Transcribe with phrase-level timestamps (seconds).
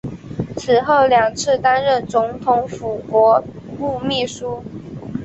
[0.57, 3.39] 此后两次担任总统府国
[3.77, 4.63] 务秘书。